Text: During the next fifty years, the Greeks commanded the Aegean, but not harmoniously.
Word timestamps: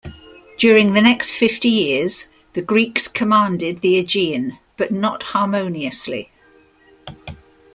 During 0.57 0.93
the 0.93 1.01
next 1.03 1.31
fifty 1.31 1.69
years, 1.69 2.31
the 2.53 2.63
Greeks 2.63 3.07
commanded 3.07 3.81
the 3.81 3.99
Aegean, 3.99 4.57
but 4.75 4.89
not 4.91 5.21
harmoniously. 5.21 6.31